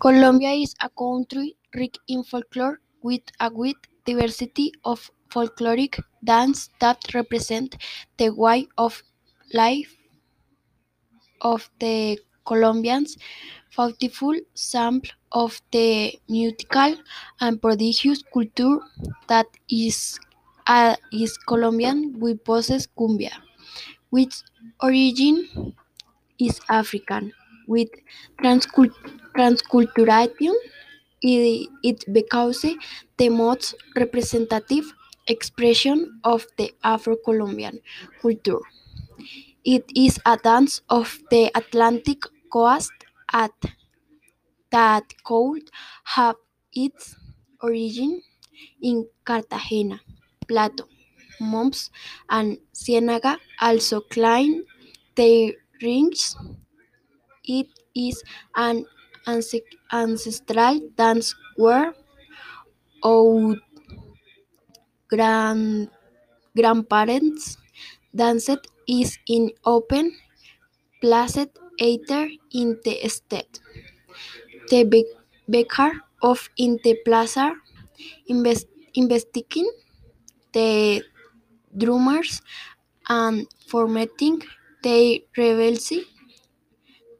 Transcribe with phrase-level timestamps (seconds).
[0.00, 3.74] Colombia is a country rich in folklore, with a wide
[4.06, 7.76] diversity of folkloric dances that represent
[8.16, 9.02] the way of
[9.52, 9.94] life
[11.40, 13.16] of the Colombians.
[13.76, 16.96] Beautiful sample of the musical
[17.40, 18.78] and prodigious culture
[19.28, 20.18] that is
[20.66, 22.18] uh, is Colombian.
[22.18, 23.32] We possess cumbia,
[24.10, 24.36] which
[24.82, 25.74] origin
[26.38, 27.32] is African,
[27.66, 27.88] with
[28.42, 28.94] transcul-
[29.38, 30.54] transculturation
[31.22, 32.64] it, because
[33.16, 34.92] the most representative
[35.28, 37.80] expression of the Afro-Colombian
[38.20, 38.60] culture.
[39.64, 42.22] It is a dance of the Atlantic
[42.52, 42.92] coast
[43.32, 43.52] at
[44.70, 45.70] that could
[46.04, 46.36] have
[46.72, 47.16] its
[47.62, 48.22] origin
[48.82, 50.00] in Cartagena,
[50.46, 50.84] Plato,
[51.40, 51.90] Moms,
[52.28, 54.64] and Ciénaga also claim
[55.16, 55.52] their
[55.82, 56.36] rings.
[57.44, 58.22] It is
[58.56, 58.86] an
[59.92, 61.94] ancestral dance where
[63.04, 63.56] our
[65.12, 65.90] grand,
[66.56, 67.56] grandparents
[68.14, 70.12] danced is in open
[71.02, 73.60] placed either in the state.
[74.70, 75.06] The be-
[76.22, 77.54] of in the plaza
[78.28, 79.68] invest- investigating
[80.52, 81.02] the
[81.76, 82.42] drummers
[83.08, 84.42] and formatting
[84.84, 86.04] the rebellion.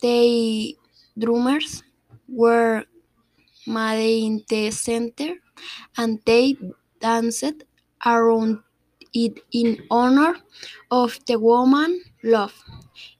[0.00, 0.76] The
[1.18, 1.82] drummers
[2.28, 2.84] were
[3.66, 5.36] made in the center
[5.96, 6.56] and they
[7.00, 7.64] danced
[8.04, 8.60] around
[9.14, 10.36] it in honor
[10.90, 12.54] of the woman love.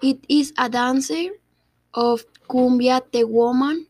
[0.03, 1.11] It is a dance
[1.95, 3.87] of cumbia the woman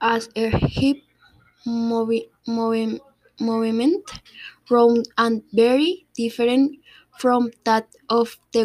[0.00, 0.98] as a hip
[1.66, 3.00] movi- movi-
[3.40, 4.04] movement
[4.70, 6.76] round and very different
[7.20, 8.64] from that of the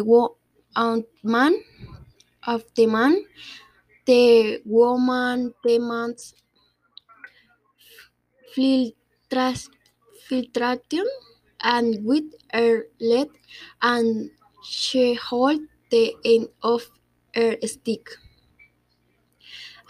[0.76, 1.54] and man
[2.46, 3.24] of the man
[4.10, 6.34] the woman the man's
[10.28, 11.06] filtration
[11.60, 13.28] and with her leg
[13.82, 14.30] and
[14.62, 16.90] she holds the end of
[17.34, 18.06] her stick.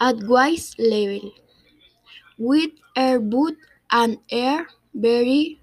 [0.01, 1.31] At waist level.
[2.37, 3.57] With her boot
[3.89, 5.61] and her very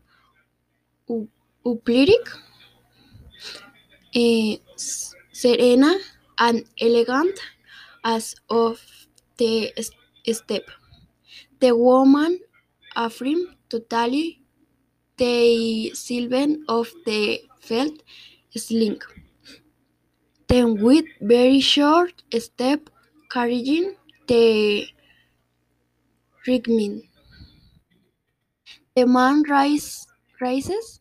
[1.65, 2.25] uplitic,
[4.15, 5.93] eh, s- serena
[6.39, 7.37] and elegant
[8.05, 8.81] as of
[9.37, 9.73] the
[10.33, 10.65] step.
[11.61, 12.41] The woman
[12.97, 14.43] affirmed totally
[15.19, 18.03] the silver of the felt
[18.57, 19.01] sling.
[20.49, 22.91] Then with very short step
[23.31, 23.95] carrying
[24.27, 24.89] the
[26.47, 27.03] rigmin.
[28.95, 30.07] The man rise,
[30.41, 31.01] rises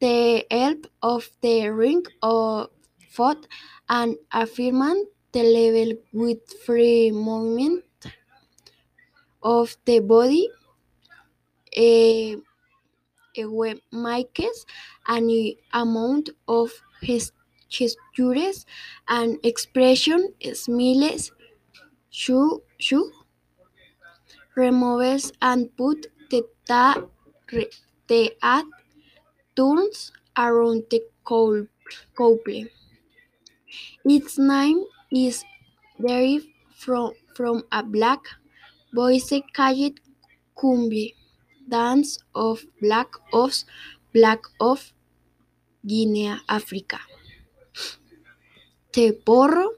[0.00, 2.70] the help of the ring of
[3.10, 3.46] foot
[3.88, 7.84] and affirming the level with free movement
[9.42, 10.48] of the body.
[11.76, 12.36] A
[13.44, 14.64] web makes
[15.08, 16.70] any amount of
[17.68, 18.66] gestures
[19.08, 21.32] and expression smiles
[22.10, 23.12] shoe shoe
[24.54, 27.02] removes and put the ta,
[27.52, 27.70] re-
[28.08, 28.64] the at
[29.56, 31.66] turns around the couple.
[34.04, 35.44] Its name is
[36.00, 38.20] derived from, from a black
[38.92, 40.00] voice called
[40.56, 41.14] cumbia,
[41.68, 43.54] dance of black of
[44.12, 44.92] black of
[45.86, 46.98] Guinea, Africa.
[48.92, 49.70] The porro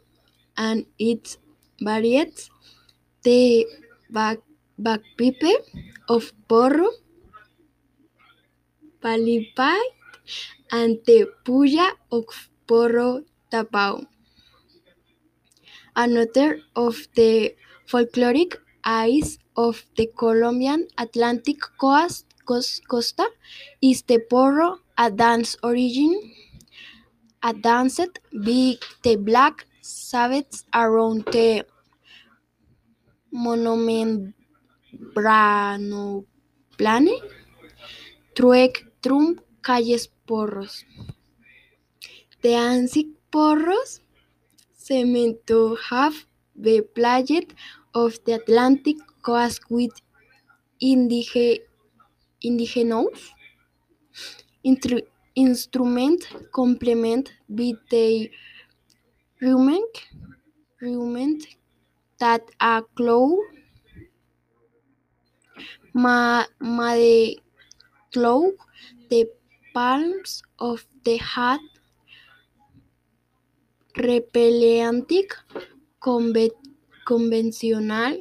[0.57, 1.39] and its
[1.81, 2.51] variants,
[3.23, 3.67] the
[4.11, 4.39] back,
[4.79, 5.69] bagpipe
[6.09, 6.91] of porro,
[9.01, 9.81] palipay,
[10.73, 12.25] and the puya of
[12.67, 13.23] porro
[13.53, 14.07] tapao.
[15.95, 17.55] Another of the
[17.87, 23.29] folkloric eyes of the Colombian Atlantic coast, coast- costa
[23.81, 26.15] is the porro, a dance origin,
[27.43, 31.65] a danced by the black savages around the
[33.45, 34.35] monomembranoplane,
[38.35, 40.85] truec trump calles porros.
[42.43, 44.01] The ancient porros
[44.87, 45.13] seem
[45.51, 45.59] to
[45.91, 46.17] have
[46.67, 47.55] been played
[47.95, 49.95] of the Atlantic coast with
[50.91, 51.61] indige,
[52.43, 53.21] indigenous
[55.35, 56.21] instrument
[56.53, 58.31] complement with the
[59.43, 59.85] rumen,
[60.83, 61.33] rumen
[62.19, 63.31] that a claw
[66.03, 67.39] ma, ma the
[68.13, 68.43] claw
[69.11, 69.23] the
[69.75, 71.72] palms of the hand
[73.97, 75.29] repellentic
[76.01, 76.57] conve-
[77.07, 78.19] conventional.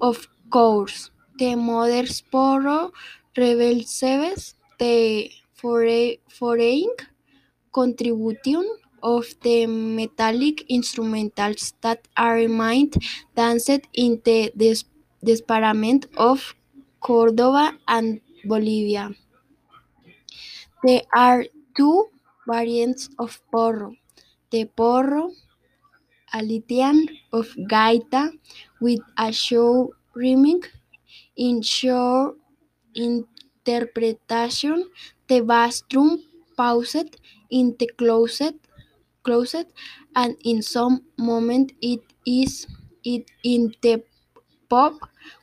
[0.00, 2.92] Of course, the mother's porro
[3.36, 4.00] reveals
[4.78, 6.90] the foreign
[7.72, 8.64] contribution
[9.02, 12.94] of the metallic instrumentals that are remained
[13.36, 14.52] danced in the
[15.24, 16.54] department of
[17.02, 19.10] Córdoba and Bolivia.
[20.82, 21.44] There are
[21.76, 22.08] two
[22.46, 23.94] variants of porro:
[24.50, 25.32] the porro
[26.32, 26.98] Alitian
[27.32, 28.22] of gaita
[28.80, 30.62] with a short rhyming
[31.36, 32.36] in short
[32.94, 34.90] interpretation,
[35.28, 35.40] the
[35.90, 36.24] drum
[36.56, 37.16] paused
[37.50, 38.56] in the closet,
[39.22, 39.68] closet
[40.16, 42.66] and in some moment it is
[43.04, 44.02] it in the
[44.68, 44.94] pop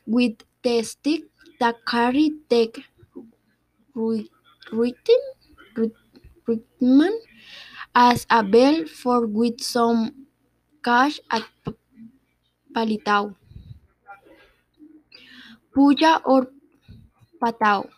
[0.06, 1.22] with the stick
[1.60, 2.72] that carry the
[4.72, 5.22] rhythm,
[6.46, 7.12] rhythm
[7.94, 10.26] as a bell for with some
[10.84, 11.44] cash at
[12.74, 13.34] Palitao.
[15.72, 16.50] Puya or
[17.40, 17.88] Patao.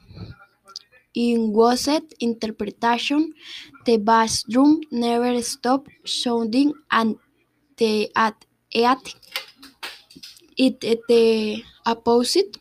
[1.15, 3.35] In Wasset interpretation,
[3.85, 7.17] the bass drum never stops sounding and
[7.79, 8.37] the at
[8.75, 9.03] at
[10.56, 12.59] it the opposite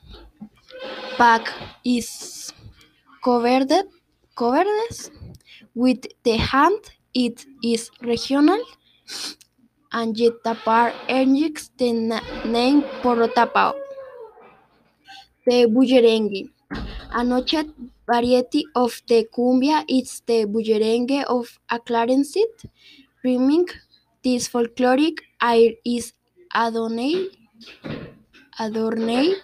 [1.17, 1.43] back
[1.83, 2.53] is
[3.23, 3.71] covered
[4.37, 4.67] covered
[5.75, 6.81] with the hand
[7.13, 8.61] it is regional
[9.91, 11.91] and yet tapar earns the
[12.45, 13.73] name porro tapao.
[15.45, 16.49] The bullerengue.
[17.11, 17.63] Another
[18.05, 22.65] variety of the cumbia is the bullerengue of a clarinet
[23.23, 23.67] rhyming.
[24.23, 26.13] This folkloric air is
[26.53, 27.31] adorned,
[28.59, 29.35] adorned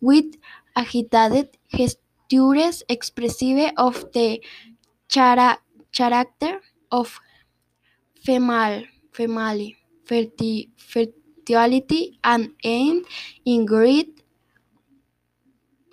[0.00, 0.36] with
[0.76, 1.48] agitated
[2.30, 4.42] gestures expressive of the
[5.08, 5.58] chara
[5.92, 6.60] character
[6.92, 7.20] of
[8.24, 8.84] female,
[9.16, 9.62] female
[10.06, 13.04] ferti fertility and end
[13.44, 14.22] in great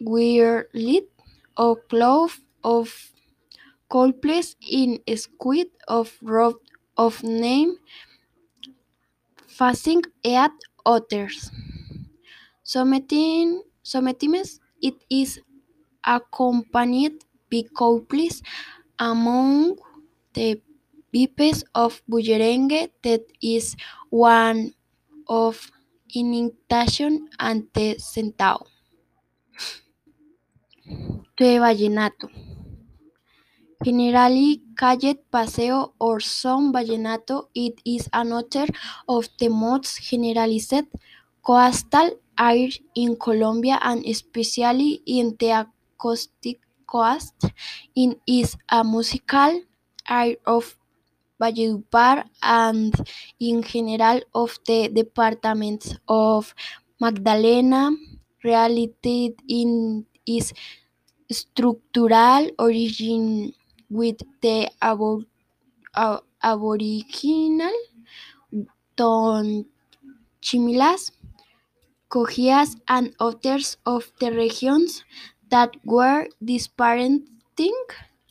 [0.02, 1.08] weirdly
[1.58, 3.12] of love of
[3.92, 6.56] couples in squid of rob
[6.98, 7.78] of name
[9.48, 10.52] facing at
[10.86, 11.50] others.
[12.64, 15.40] Sometimes it is
[16.06, 18.42] accompanied by couples
[19.00, 19.78] among
[20.34, 20.62] the
[21.14, 23.76] vipes of bullerengue that is
[24.10, 24.74] one
[25.28, 25.72] of
[26.16, 28.66] imitation and the centao.
[31.38, 32.30] The vallenato.
[33.86, 38.68] Generally called paseo or son vallenato, it is another
[39.08, 40.88] of the most generalized
[41.42, 45.52] coastal airs in Colombia and especially in the
[45.96, 47.34] acoustic coast.
[47.96, 49.62] in is a musical
[50.10, 50.78] air of
[51.42, 52.94] Valledupar and
[53.40, 56.54] in general of the departments of
[57.00, 57.92] Magdalena.
[58.44, 60.54] Reality in is
[61.32, 63.54] structural origin
[63.90, 65.26] with the abo
[66.44, 67.76] aboriginal
[68.96, 69.66] Don
[70.42, 71.12] Chimilas,
[72.10, 75.04] Cogias and others of the regions
[75.50, 77.24] that were disparaging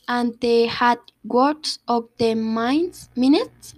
[0.07, 3.73] and they had words of the mines minutes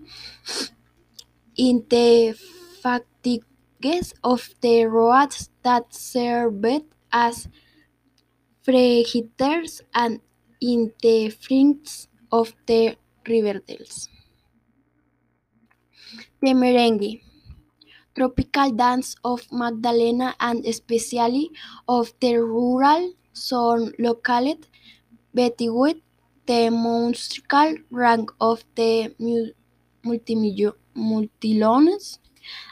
[1.55, 2.33] in the
[2.81, 7.47] fatigues of the roads that served as
[8.65, 10.19] preheaters and
[10.61, 14.09] in the fringes of the riverdales.
[16.41, 17.21] The merengue.
[18.15, 21.51] Tropical dance of Magdalena and especially
[21.87, 24.67] of the rural zone located
[25.33, 26.01] between
[26.47, 29.13] the musical rank of the
[30.95, 32.19] multitudes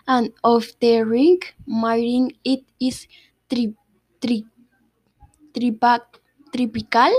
[0.07, 3.07] and of the ring making it is
[3.50, 3.74] tri
[4.22, 4.43] tri
[6.53, 7.13] typical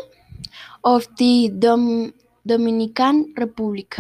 [0.85, 2.13] of the Dom
[2.47, 3.97] Dominican Republic.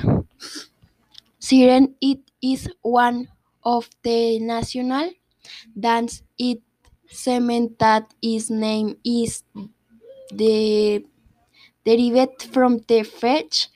[1.39, 3.29] Siren it is one
[3.65, 5.11] of the national
[5.79, 6.61] dance it
[7.11, 9.43] cement that its name is
[10.33, 11.05] the
[11.85, 13.69] derived from the French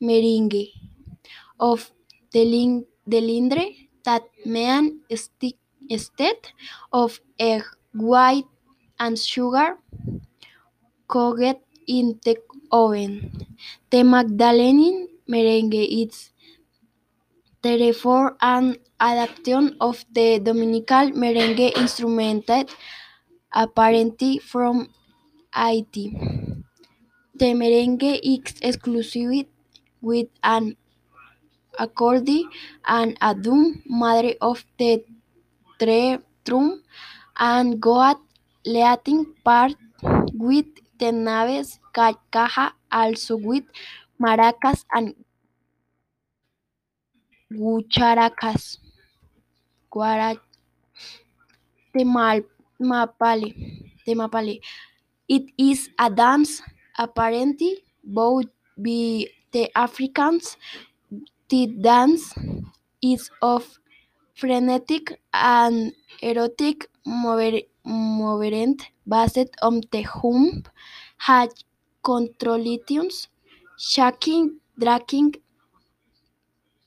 [0.00, 0.70] merengue
[1.58, 1.92] of
[2.32, 2.44] the
[3.28, 3.66] lindre
[4.04, 4.24] that
[5.16, 5.56] stick
[5.88, 6.38] instead
[6.92, 7.62] of egg
[7.92, 8.46] white
[8.98, 9.78] and sugar
[11.08, 12.36] cooked in the
[12.70, 13.46] oven.
[13.90, 16.32] The Magdalene merengue is
[17.64, 22.70] therefore an adaptation of the Dominican merengue instrumented
[23.52, 24.88] apparently from
[25.54, 26.06] Haiti.
[27.34, 29.46] The merengue is exclusive
[30.00, 30.76] with an
[31.78, 32.48] according
[32.86, 34.92] and a doom madre of the
[35.80, 36.82] tre trum
[37.50, 38.18] and goat
[38.66, 39.74] leading part
[40.46, 40.66] with
[41.00, 43.64] the naves ca- caja also with
[44.24, 45.14] maracas and
[47.58, 48.64] guacharacas.
[49.90, 50.40] Guara-
[51.94, 52.48] the mal-
[52.80, 53.50] mapale.
[54.06, 54.60] The.
[55.28, 56.62] It is a dance
[56.98, 57.72] apparently
[58.04, 58.46] both
[58.76, 60.56] by the Africans.
[61.48, 62.34] The dance
[63.02, 63.78] is of
[64.34, 65.92] frenetic and
[66.22, 66.88] erotic
[67.84, 70.68] movement based on the hump
[71.18, 71.50] had
[72.04, 73.28] controlations,
[73.78, 75.34] shaking, dragging,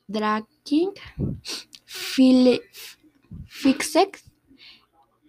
[0.10, 0.48] dragging,
[1.86, 2.60] fil-
[3.48, 3.98] fixed,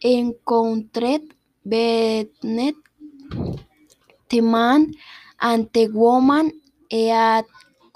[0.02, 1.22] encountered,
[1.64, 2.74] benet,
[4.30, 4.92] the man
[5.40, 6.46] and the woman
[6.92, 7.44] at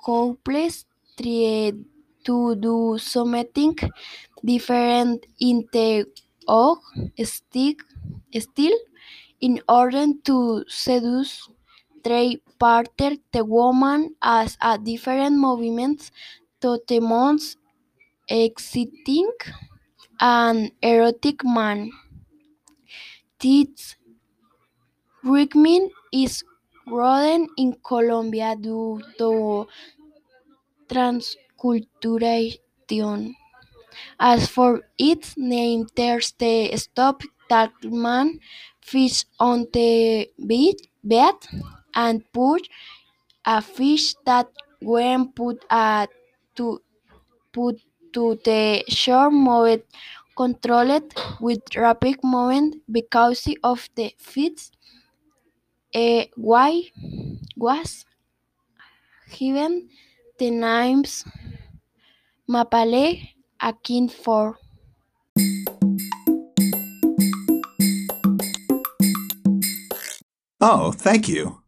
[0.05, 0.77] couples
[1.21, 1.73] try
[2.27, 3.75] to do something
[4.45, 5.89] different in the
[6.49, 6.79] og
[7.33, 7.79] stick
[8.47, 8.77] still
[9.41, 10.37] in order to
[10.69, 11.35] seduce
[12.05, 12.31] three
[12.63, 16.11] parter the woman as a different movements
[16.63, 17.59] to the most
[18.29, 19.31] exciting
[20.21, 21.91] and erotic man.
[23.39, 23.97] This
[25.25, 26.45] regimen is
[26.87, 29.67] growing in Colombia due to
[30.89, 33.35] transculturation.
[34.19, 38.39] As for its name, there's the stop that man
[38.81, 41.35] fish on the beach bed
[41.95, 42.69] and put
[43.45, 44.49] a fish that
[44.81, 46.09] when put a
[46.57, 46.81] to
[47.53, 47.81] put
[48.13, 49.83] to the shore moved
[50.37, 54.71] controlled with rapid movement because of the fish
[55.95, 56.83] eh, why
[57.57, 58.05] was
[59.31, 59.89] given
[60.39, 61.25] the names
[62.49, 63.29] Mapale
[63.61, 64.59] akin for
[70.65, 71.62] Oh, thank you.